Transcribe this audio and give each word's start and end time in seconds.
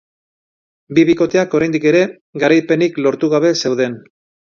Bi 0.99 1.03
bikoteak 1.09 1.53
oraindik 1.59 1.87
ere 1.91 2.03
garaipenik 2.47 3.01
lortu 3.09 3.35
gabe 3.39 3.57
zeuden. 3.65 4.05